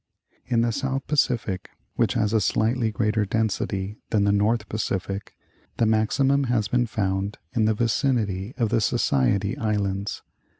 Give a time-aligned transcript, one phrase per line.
[0.47, 5.35] In the South Pacific, which has a slightly greater density than the North Pacific,
[5.77, 10.23] the maximum has been found in the vicinity of the Society Islands.